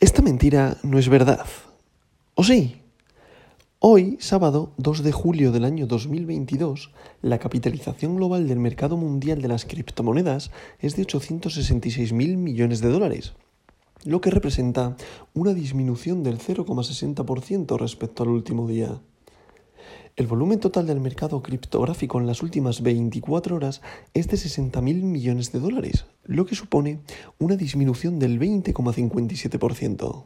[0.00, 1.44] Esta mentira no es verdad.
[2.36, 2.76] ¿O sí?
[3.80, 9.48] Hoy, sábado 2 de julio del año 2022, la capitalización global del mercado mundial de
[9.48, 13.32] las criptomonedas es de 866 mil millones de dólares,
[14.04, 14.96] lo que representa
[15.34, 19.00] una disminución del 0,60% respecto al último día.
[20.18, 23.82] El volumen total del mercado criptográfico en las últimas 24 horas
[24.14, 26.98] es de 60 mil millones de dólares, lo que supone
[27.38, 30.24] una disminución del 20,57%.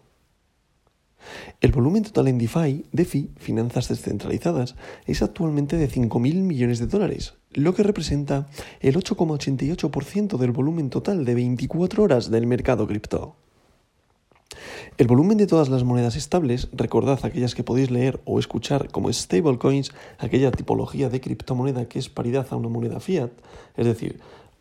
[1.61, 7.35] El volumen total en DeFi, DeFi, finanzas descentralizadas, es actualmente de 5.000 millones de dólares,
[7.51, 8.49] lo que representa
[8.81, 13.37] el 8,88% del volumen total de 24 horas del mercado cripto.
[14.99, 19.11] El volumen de todas las monedas estables, recordad aquellas que podéis leer o escuchar como
[19.11, 23.31] stablecoins, aquella tipología de criptomoneda que es paridad a una moneda fiat,
[23.75, 24.21] es decir,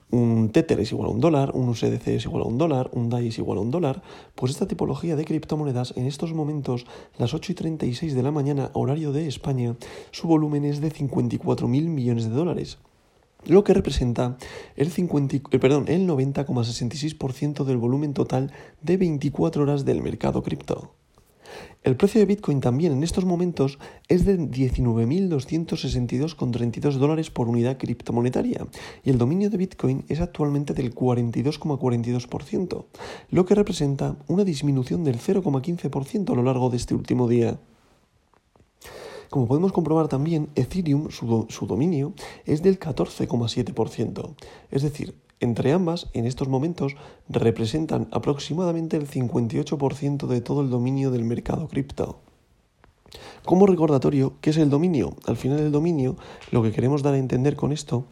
[0.09, 3.09] un Tether es igual a un dólar, un USDC es igual a un dólar, un
[3.09, 4.03] DAI es igual a un dólar,
[4.35, 6.85] pues esta tipología de criptomonedas en estos momentos,
[7.17, 9.75] las 8 y 36 de la mañana, horario de España,
[10.11, 12.77] su volumen es de 54.000 millones de dólares
[13.45, 14.37] lo que representa
[14.75, 20.93] el, 50, eh, perdón, el 90,66% del volumen total de 24 horas del mercado cripto.
[21.83, 28.67] El precio de Bitcoin también en estos momentos es de 19.262,32 dólares por unidad criptomonetaria
[29.03, 32.85] y el dominio de Bitcoin es actualmente del 42,42%,
[33.31, 37.57] lo que representa una disminución del 0,15% a lo largo de este último día.
[39.31, 42.11] Como podemos comprobar también, Ethereum, su, dominio,
[42.43, 44.35] es del 14,7%.
[44.71, 46.97] Es decir, entre ambas, en estos momentos,
[47.29, 52.19] representan aproximadamente el 58% de todo el dominio del mercado cripto.
[53.45, 55.15] Como recordatorio, ¿qué es el dominio?
[55.25, 56.17] Al final del dominio,
[56.51, 58.03] lo que queremos dar a entender con esto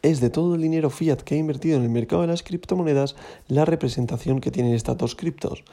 [0.00, 3.14] es de todo el dinero fiat que ha invertido en el mercado de las criptomonedas
[3.46, 5.64] la representación que tienen estas dos criptos.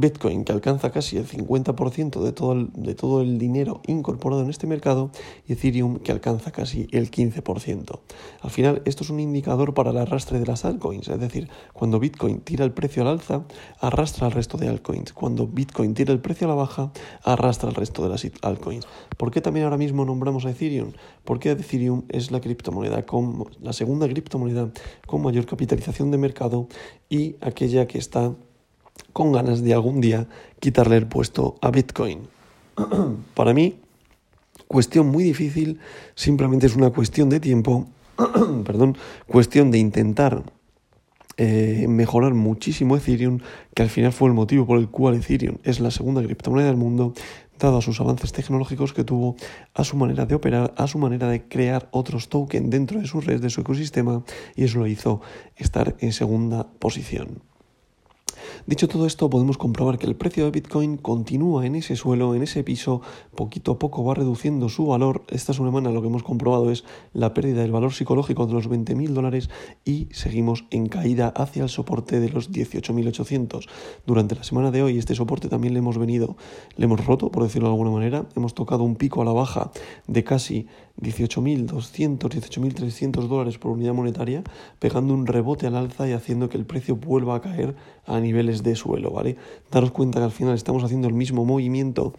[0.00, 2.32] Bitcoin, que alcanza casi el 50% de
[2.94, 5.10] todo, el, dinero incorporado en este mercado,
[5.46, 8.00] y Ethereum, que alcanza casi el 15%.
[8.40, 12.00] Al final, esto es un indicador para el arrastre de las altcoins, es decir, cuando
[12.00, 13.44] Bitcoin tira el precio al alza,
[13.80, 15.12] arrastra al resto de altcoins.
[15.12, 18.86] Cuando Bitcoin tira el precio a la baja, arrastra al resto de las altcoins.
[19.16, 20.92] ¿Por qué también ahora mismo nombramos a Ethereum?
[21.24, 24.70] Porque Ethereum es la criptomoneda con la segunda criptomoneda
[25.06, 26.68] con mayor capitalización de mercado
[27.08, 28.34] y aquella que está
[29.12, 30.26] con ganas de algún día
[30.60, 32.28] quitarle el puesto a Bitcoin.
[33.34, 33.76] Para mí,
[34.66, 35.80] cuestión muy difícil,
[36.14, 37.88] simplemente es una cuestión de tiempo,
[38.64, 38.96] perdón,
[39.26, 40.44] cuestión de intentar
[41.36, 43.38] eh, mejorar muchísimo Ethereum,
[43.74, 46.76] que al final fue el motivo por el cual Ethereum es la segunda criptomoneda del
[46.76, 47.14] mundo,
[47.58, 49.36] dado a sus avances tecnológicos que tuvo,
[49.74, 53.20] a su manera de operar, a su manera de crear otros tokens dentro de su
[53.20, 54.22] red, de su ecosistema,
[54.56, 55.20] y eso lo hizo
[55.56, 57.42] estar en segunda posición.
[58.66, 62.42] Dicho todo esto, podemos comprobar que el precio de Bitcoin continúa en ese suelo, en
[62.42, 63.00] ese piso,
[63.34, 65.24] poquito a poco va reduciendo su valor.
[65.28, 69.08] Esta semana lo que hemos comprobado es la pérdida del valor psicológico de los 20.000
[69.08, 69.50] dólares
[69.84, 73.66] y seguimos en caída hacia el soporte de los 18.800.
[74.06, 76.36] Durante la semana de hoy este soporte también le hemos venido,
[76.76, 79.70] le hemos roto, por decirlo de alguna manera, hemos tocado un pico a la baja
[80.06, 80.66] de casi
[81.00, 84.42] 18.200, 18.300 dólares por unidad monetaria,
[84.78, 88.49] pegando un rebote al alza y haciendo que el precio vuelva a caer a niveles
[88.58, 89.36] de suelo, ¿vale?
[89.70, 92.12] Daros cuenta que al final estamos haciendo el mismo movimiento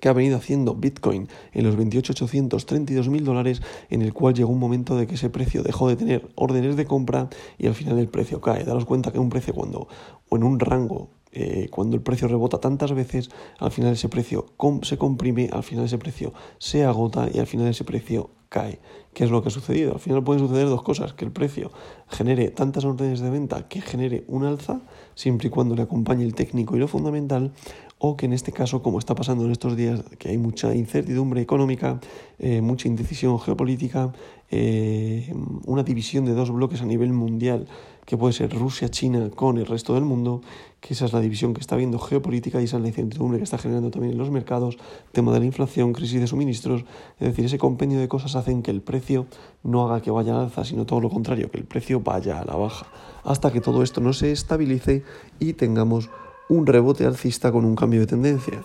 [0.00, 4.96] que ha venido haciendo Bitcoin en los 28.832.000 dólares, en el cual llegó un momento
[4.96, 8.40] de que ese precio dejó de tener órdenes de compra y al final el precio
[8.40, 8.64] cae.
[8.64, 9.88] Daros cuenta que un precio cuando,
[10.28, 14.46] o en un rango eh, cuando el precio rebota tantas veces, al final ese precio
[14.82, 18.80] se comprime, al final ese precio se agota y al final ese precio cae.
[19.12, 19.92] ¿Qué es lo que ha sucedido?
[19.92, 21.70] Al final pueden suceder dos cosas, que el precio
[22.08, 24.80] genere tantas órdenes de venta que genere un alza,
[25.18, 26.76] siempre y cuando le acompañe el técnico.
[26.76, 27.50] Y lo fundamental,
[27.98, 31.40] o que en este caso, como está pasando en estos días, que hay mucha incertidumbre
[31.40, 32.00] económica,
[32.38, 34.12] eh, mucha indecisión geopolítica,
[34.50, 35.34] eh,
[35.66, 37.66] una división de dos bloques a nivel mundial,
[38.06, 40.40] que puede ser Rusia-China con el resto del mundo,
[40.80, 43.44] que esa es la división que está viendo geopolítica y esa es la incertidumbre que
[43.44, 44.78] está generando también en los mercados,
[45.12, 46.84] tema de la inflación, crisis de suministros,
[47.18, 49.26] es decir, ese compendio de cosas hacen que el precio
[49.62, 52.44] no haga que vaya al alza, sino todo lo contrario, que el precio vaya a
[52.44, 52.86] la baja,
[53.24, 55.02] hasta que todo esto no se estabilice
[55.38, 56.08] y tengamos
[56.48, 58.64] un rebote alcista con un cambio de tendencia.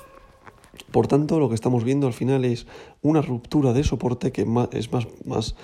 [0.92, 2.66] Por tanto, lo que estamos viendo al final es
[3.02, 4.48] una ruptura de soporte que es
[4.92, 5.56] más, más,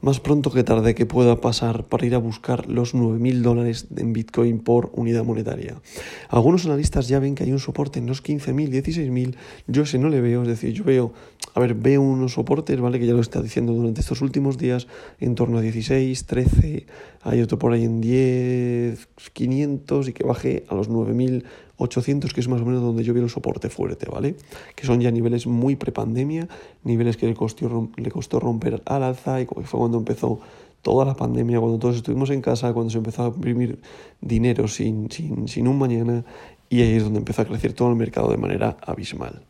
[0.00, 4.12] más pronto que tarde que pueda pasar para ir a buscar los 9.000 dólares en
[4.12, 5.80] Bitcoin por unidad monetaria.
[6.28, 9.36] Algunos analistas ya ven que hay un soporte en los 15.000, 16.000.
[9.66, 11.12] Yo ese no le veo, es decir, yo veo,
[11.54, 12.98] a ver, veo unos soportes, ¿vale?
[12.98, 14.88] Que ya lo está diciendo durante estos últimos días,
[15.20, 16.86] en torno a 16, 13,
[17.22, 21.44] hay otro por ahí en 10, 500 y que baje a los 9.000
[21.78, 24.36] 1800, que es más o menos donde yo vi el soporte fuerte, ¿vale?
[24.74, 26.48] Que son ya niveles muy prepandemia,
[26.84, 30.40] niveles que le costó, le costó romper al alza y fue cuando empezó
[30.82, 33.80] toda la pandemia, cuando todos estuvimos en casa, cuando se empezó a imprimir
[34.20, 36.24] dinero sin, sin, sin un mañana
[36.68, 39.42] y ahí es donde empezó a crecer todo el mercado de manera abismal.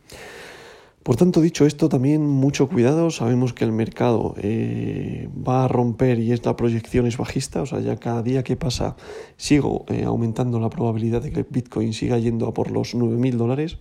[1.07, 3.11] Por tanto, dicho esto, también mucho cuidado.
[3.11, 7.61] Sabemos que el mercado eh, va a romper y esta proyección es bajista.
[7.61, 8.97] O sea, ya cada día que pasa
[9.37, 13.77] sigo eh, aumentando la probabilidad de que Bitcoin siga yendo a por los 9.000 dólares.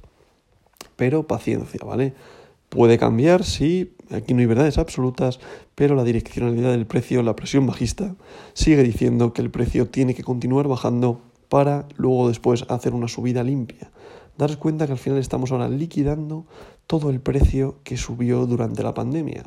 [0.95, 2.15] Pero paciencia, ¿vale?
[2.69, 5.41] Puede cambiar, sí, aquí no hay verdades absolutas,
[5.75, 8.15] pero la direccionalidad del precio, la presión bajista,
[8.53, 13.43] sigue diciendo que el precio tiene que continuar bajando para luego después hacer una subida
[13.43, 13.91] limpia
[14.39, 16.47] daros cuenta que al final estamos ahora liquidando
[16.87, 19.45] todo el precio que subió durante la pandemia.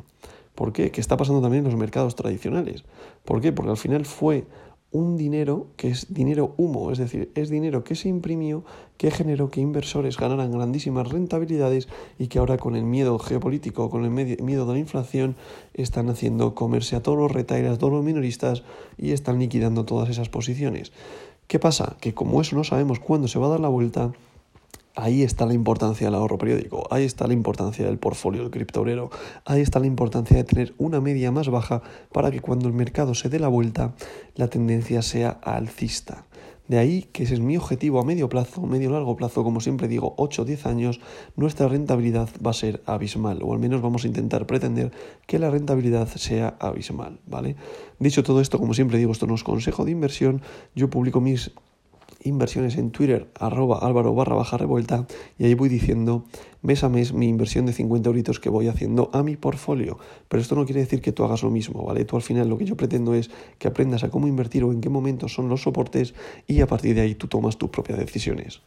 [0.54, 0.90] ¿Por qué?
[0.90, 2.84] Que está pasando también en los mercados tradicionales.
[3.24, 3.52] ¿Por qué?
[3.52, 4.46] Porque al final fue
[4.92, 8.64] un dinero que es dinero humo, es decir, es dinero que se imprimió,
[8.96, 11.88] que generó que inversores ganaran grandísimas rentabilidades
[12.18, 15.36] y que ahora con el miedo geopolítico, con el miedo de la inflación,
[15.74, 18.64] están haciendo comerse a todos los retailers, a todos los minoristas
[18.98, 20.92] y están liquidando todas esas posiciones.
[21.46, 21.96] ¿Qué pasa?
[22.00, 24.12] Que como eso no sabemos cuándo se va a dar la vuelta,
[24.96, 29.10] Ahí está la importancia del ahorro periódico, ahí está la importancia del portfolio del criptobrero,
[29.44, 31.80] ahí está la importancia de tener una media más baja
[32.12, 33.94] para que cuando el mercado se dé la vuelta
[34.34, 36.24] la tendencia sea alcista.
[36.70, 39.88] De ahí que ese es mi objetivo a medio plazo, medio largo plazo, como siempre
[39.88, 41.00] digo, 8 o 10 años,
[41.34, 44.92] nuestra rentabilidad va a ser abismal, o al menos vamos a intentar pretender
[45.26, 47.56] que la rentabilidad sea abismal, ¿vale?
[47.98, 50.42] Dicho todo esto, como siempre digo, esto no es consejo de inversión,
[50.76, 51.50] yo publico mis
[52.22, 55.06] inversiones en Twitter, arroba álvaro barra baja revuelta,
[55.38, 56.24] y ahí voy diciendo
[56.62, 59.98] mes a mes mi inversión de 50 euritos que voy haciendo a mi portfolio.
[60.28, 62.04] Pero esto no quiere decir que tú hagas lo mismo, ¿vale?
[62.04, 64.80] Tú al final lo que yo pretendo es que aprendas a cómo invertir o en
[64.80, 66.14] qué momentos son los soportes
[66.46, 68.62] y a partir de ahí tú tomas tus propias decisiones.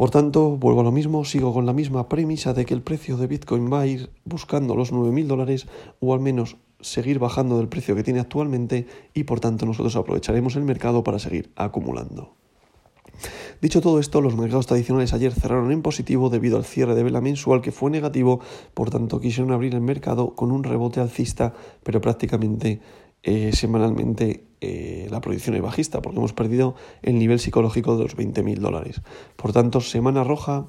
[0.00, 3.18] Por tanto, vuelvo a lo mismo, sigo con la misma premisa de que el precio
[3.18, 5.66] de Bitcoin va a ir buscando los 9.000 dólares
[6.00, 10.56] o al menos seguir bajando del precio que tiene actualmente y por tanto nosotros aprovecharemos
[10.56, 12.39] el mercado para seguir acumulando.
[13.60, 17.20] Dicho todo esto, los mercados tradicionales ayer cerraron en positivo debido al cierre de vela
[17.20, 18.40] mensual que fue negativo,
[18.72, 21.52] por tanto quisieron abrir el mercado con un rebote alcista,
[21.82, 22.80] pero prácticamente
[23.22, 28.16] eh, semanalmente eh, la proyección es bajista, porque hemos perdido el nivel psicológico de los
[28.16, 29.02] 20.000 dólares.
[29.36, 30.66] Por tanto, semana roja,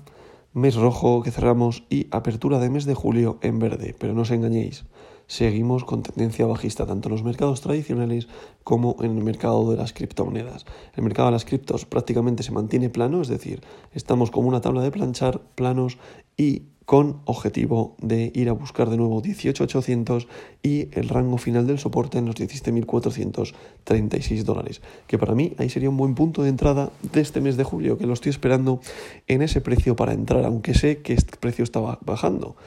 [0.53, 4.31] mes rojo que cerramos y apertura de mes de julio en verde, pero no os
[4.31, 4.85] engañéis
[5.31, 8.27] seguimos con tendencia bajista tanto en los mercados tradicionales
[8.65, 10.65] como en el mercado de las criptomonedas.
[10.93, 13.61] El mercado de las criptos prácticamente se mantiene plano, es decir,
[13.93, 15.97] estamos como una tabla de planchar planos
[16.35, 20.27] y con objetivo de ir a buscar de nuevo 18.800
[20.61, 25.89] y el rango final del soporte en los 17.436 dólares, que para mí ahí sería
[25.89, 28.81] un buen punto de entrada de este mes de julio, que lo estoy esperando
[29.27, 32.57] en ese precio para entrar, aunque sé que este precio estaba bajando.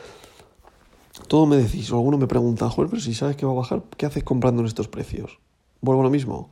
[1.28, 3.82] Todo me decís, o alguno me pregunta, joder, pero si sabes que va a bajar,
[3.98, 5.38] ¿qué haces comprando en estos precios?
[5.82, 6.48] Vuelvo a lo mismo,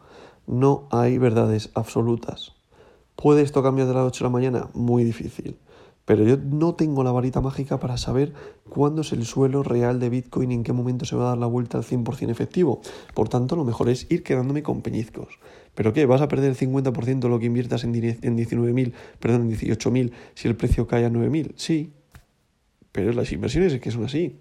[0.47, 2.53] no hay verdades absolutas.
[3.17, 4.69] ¿Puede esto cambiar de la noche a la mañana?
[4.75, 5.57] Muy difícil.
[6.13, 8.35] Pero yo no tengo la varita mágica para saber
[8.69, 11.39] cuándo es el suelo real de Bitcoin y en qué momento se va a dar
[11.39, 12.83] la vuelta al 100% efectivo.
[13.15, 15.39] Por tanto, lo mejor es ir quedándome con peñizcos.
[15.75, 16.05] ¿Pero qué?
[16.05, 20.49] ¿Vas a perder el 50% de lo que inviertas en 19.000, perdón, en 18.000 si
[20.49, 21.53] el precio cae a 9.000?
[21.57, 21.95] Sí.
[22.93, 24.37] Pero las inversiones es que son así.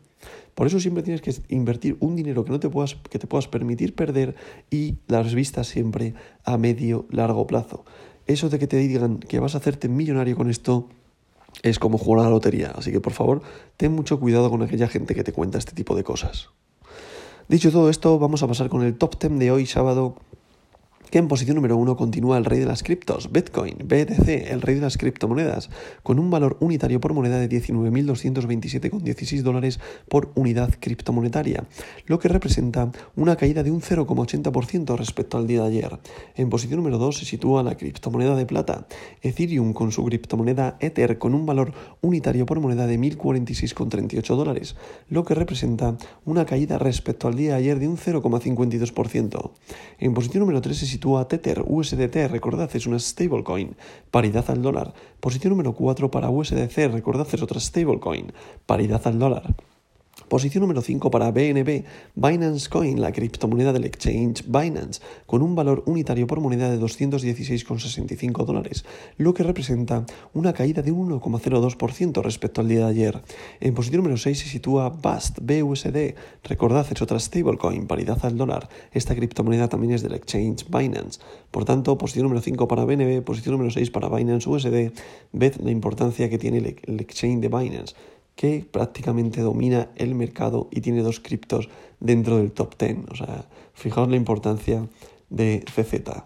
[0.56, 3.48] Por eso siempre tienes que invertir un dinero que, no te, puedas, que te puedas
[3.48, 4.36] permitir perder
[4.70, 7.86] y las vistas siempre a medio, largo plazo.
[8.28, 10.90] Eso de que te digan que vas a hacerte millonario con esto
[11.64, 12.72] es como jugar a la lotería.
[12.76, 13.42] Así que por favor,
[13.78, 16.50] ten mucho cuidado con aquella gente que te cuenta este tipo de cosas.
[17.48, 20.16] Dicho todo esto, vamos a pasar con el top 10 de hoy, sábado
[21.12, 24.76] que en posición número uno continúa el rey de las criptos, Bitcoin, BTC, el rey
[24.76, 25.70] de las criptomonedas,
[26.04, 31.66] con un valor unitario por moneda de 19.227,16 dólares por unidad criptomonetaria,
[32.06, 36.00] lo que representa una caída de un 0,80% respecto al día de ayer.
[36.36, 38.88] En posición número 2 se sitúa la criptomoneda de plata,
[39.22, 44.78] Ethereum con su criptomoneda Ether con un valor unitario por moneda de 1.046,38 dólares,
[45.10, 49.52] lo que representa una caída respecto al día de ayer de un 0,52%.
[50.00, 53.76] En posición número 3 se sitúa sitúa Tether USDT, recordad, es una stablecoin,
[54.12, 54.94] paridad al dólar.
[55.20, 58.32] Posición número 4 para USDC, recordad, es otra stablecoin,
[58.68, 59.56] paridad al dólar.
[60.32, 61.84] Posición número 5 para BNB,
[62.16, 68.46] Binance Coin, la criptomoneda del exchange Binance, con un valor unitario por moneda de 216,65
[68.46, 68.86] dólares,
[69.18, 73.22] lo que representa una caída de un 1,02% respecto al día de ayer.
[73.60, 78.70] En posición número 6 se sitúa BUSD, BUSD, recordad es otra stablecoin, paridad al dólar.
[78.94, 81.20] Esta criptomoneda también es del exchange Binance.
[81.52, 84.94] Por tanto, posición número 5 para BNB, posición número 6 para Binance USD,
[85.34, 87.96] ved la importancia que tiene el exchange de Binance
[88.36, 91.70] que prácticamente domina el mercado y tiene dos criptos
[92.00, 92.98] dentro del top 10.
[93.12, 94.88] O sea, fijaos la importancia
[95.30, 96.24] de CZ.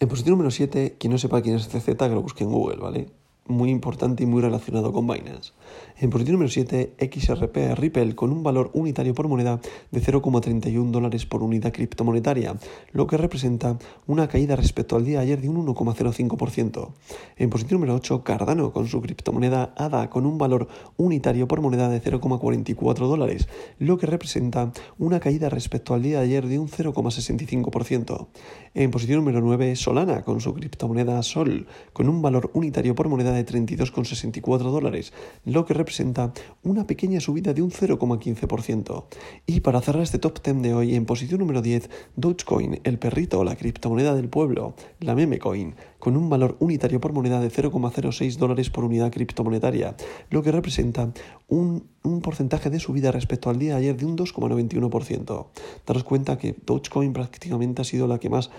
[0.00, 2.78] En posición número 7, quien no sepa quién es CZ, que lo busque en Google,
[2.78, 3.06] ¿vale?
[3.48, 5.52] Muy importante y muy relacionado con Binance.
[5.98, 11.26] En posición número 7, XRP Ripple con un valor unitario por moneda de 0,31 dólares
[11.26, 12.54] por unidad criptomonetaria,
[12.92, 16.92] lo que representa una caída respecto al día de ayer de un 1,05%.
[17.36, 21.88] En posición número 8, Cardano con su criptomoneda ADA con un valor unitario por moneda
[21.88, 23.48] de 0,44 dólares,
[23.80, 28.28] lo que representa una caída respecto al día de ayer de un 0,65%.
[28.74, 33.31] En posición número 9, Solana con su criptomoneda Sol con un valor unitario por moneda
[33.34, 35.12] de 32,64 dólares,
[35.44, 39.04] lo que representa una pequeña subida de un 0,15%.
[39.46, 43.44] Y para cerrar este top 10 de hoy, en posición número 10, Dogecoin, el perrito,
[43.44, 48.36] la criptomoneda del pueblo, la meme coin, con un valor unitario por moneda de 0,06
[48.36, 49.94] dólares por unidad criptomonetaria,
[50.30, 51.12] lo que representa
[51.48, 55.46] un, un porcentaje de subida respecto al día de ayer de un 2,91%.
[55.86, 58.50] Daros cuenta que Dogecoin prácticamente ha sido la que más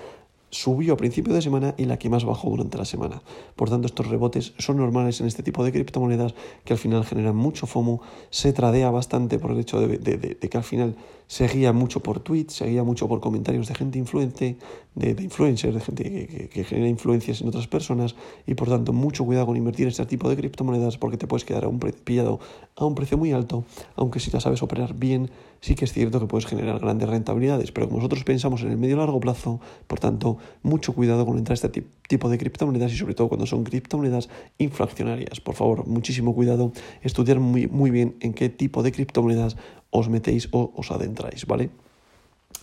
[0.54, 3.24] subió a principio de semana y la que más bajó durante la semana.
[3.56, 7.36] Por tanto, estos rebotes son normales en este tipo de criptomonedas que al final generan
[7.36, 10.96] mucho FOMO, se tradea bastante por el hecho de, que al final
[11.28, 14.58] se guía mucho por tweets, se guía mucho por comentarios de gente influente,
[14.96, 18.16] de, influencers, de gente que, genera influencias en otras personas
[18.46, 21.46] y por tanto mucho cuidado con invertir en este tipo de criptomonedas porque te puedes
[21.46, 22.40] quedar a un pillado
[22.76, 23.66] a un precio muy alto,
[23.96, 25.30] aunque si la sabes operar bien,
[25.62, 28.78] sí que es cierto que puedes generar grandes rentabilidades, pero como nosotros pensamos en el
[28.78, 32.98] medio largo plazo, por tanto, mucho cuidado con entrar a este tipo de criptomonedas y
[32.98, 35.40] sobre todo cuando son criptomonedas infraccionarias.
[35.40, 39.56] Por favor, muchísimo cuidado, estudiar muy, muy bien en qué tipo de criptomonedas
[39.94, 41.70] os metéis o os adentráis, ¿vale?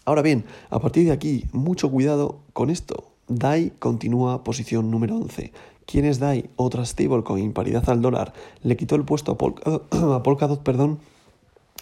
[0.05, 3.15] Ahora bien, a partir de aquí, mucho cuidado con esto.
[3.29, 5.53] DAI continúa posición número 11.
[5.87, 6.51] ¿Quién es DAI?
[6.57, 8.33] Otra stablecoin, paridad al dólar.
[8.63, 9.37] Le quitó el puesto a,
[10.17, 10.99] a Polkadot, perdón,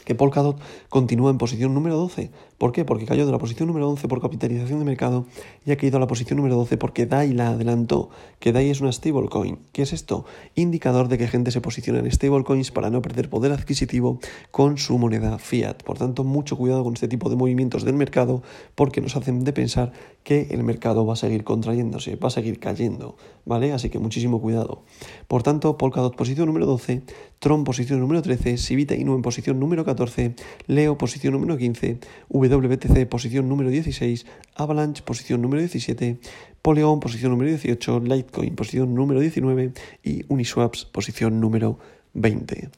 [0.08, 2.30] que Polkadot continúa en posición número 12.
[2.56, 2.86] ¿Por qué?
[2.86, 5.26] Porque cayó de la posición número 11 por capitalización de mercado
[5.66, 8.80] y ha caído a la posición número 12 porque DAI la adelantó, que DAI es
[8.80, 9.58] una stablecoin.
[9.70, 10.24] ¿Qué es esto?
[10.54, 14.18] Indicador de que gente se posiciona en stablecoins para no perder poder adquisitivo
[14.50, 15.82] con su moneda fiat.
[15.82, 18.42] Por tanto, mucho cuidado con este tipo de movimientos del mercado
[18.74, 19.92] porque nos hacen de pensar
[20.28, 23.16] que el mercado va a seguir contrayéndose, va a seguir cayendo,
[23.46, 23.72] ¿vale?
[23.72, 24.82] Así que muchísimo cuidado.
[25.26, 27.00] Por tanto, Polkadot posición número 12,
[27.38, 30.34] Tron posición número 13, Sivita Inu en posición número 14,
[30.66, 36.18] Leo posición número 15, WTC posición número 16, Avalanche posición número 17,
[36.60, 39.72] Polygon posición número 18, Litecoin posición número 19
[40.04, 41.78] y Uniswaps posición número
[42.12, 42.68] 20.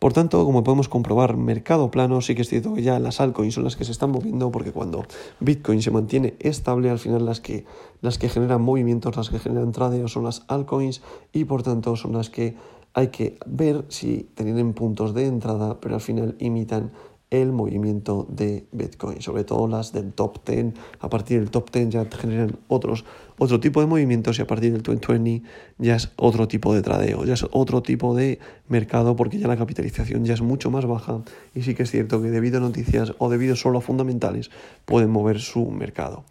[0.00, 3.52] Por tanto, como podemos comprobar, mercado plano, sí que es cierto que ya las altcoins
[3.52, 5.04] son las que se están moviendo, porque cuando
[5.40, 7.66] Bitcoin se mantiene estable, al final las que,
[8.00, 11.02] las que generan movimientos, las que generan tradeo son las altcoins
[11.34, 12.56] y por tanto son las que
[12.94, 16.92] hay que ver si tienen puntos de entrada, pero al final imitan
[17.30, 20.74] el movimiento de Bitcoin, sobre todo las del top 10.
[20.98, 23.04] A partir del top 10 ya generan otros,
[23.38, 25.42] otro tipo de movimientos y a partir del 2020
[25.78, 29.56] ya es otro tipo de tradeo, ya es otro tipo de mercado porque ya la
[29.56, 31.22] capitalización ya es mucho más baja
[31.54, 34.50] y sí que es cierto que debido a noticias o debido solo a fundamentales
[34.84, 36.24] pueden mover su mercado.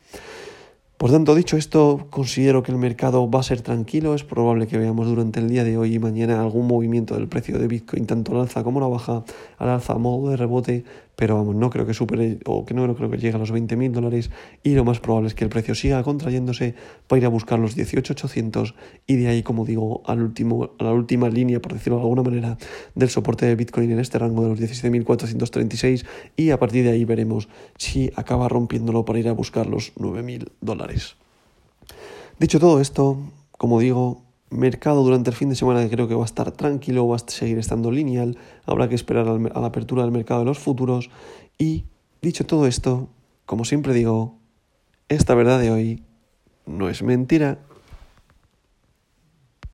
[1.00, 4.16] Por tanto, dicho esto, considero que el mercado va a ser tranquilo.
[4.16, 7.58] Es probable que veamos durante el día de hoy y mañana algún movimiento del precio
[7.58, 9.24] de Bitcoin, tanto al alza como la baja,
[9.60, 10.84] al alza a modo de rebote,
[11.20, 13.92] pero vamos, no creo que supere o que no, creo que llegue a los 20.000
[13.92, 14.32] dólares
[14.64, 16.76] y lo más probable es que el precio siga contrayéndose
[17.08, 18.74] para ir a buscar los 18.800
[19.06, 22.24] y de ahí, como digo, al último, a la última línea, por decirlo de alguna
[22.24, 22.58] manera,
[22.96, 26.06] del soporte de Bitcoin en este rango de los 17.436
[26.38, 30.48] y a partir de ahí veremos si acaba rompiéndolo para ir a buscar los 9.000
[30.62, 31.18] dólares.
[32.40, 33.18] Dicho todo esto,
[33.58, 37.18] como digo, mercado durante el fin de semana creo que va a estar tranquilo, va
[37.18, 41.10] a seguir estando lineal, habrá que esperar a la apertura del mercado de los futuros
[41.58, 41.86] y
[42.22, 43.10] dicho todo esto,
[43.46, 44.38] como siempre digo,
[45.08, 46.04] esta verdad de hoy
[46.66, 47.60] no es mentira.